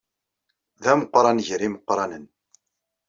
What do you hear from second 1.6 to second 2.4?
yimeqqranen.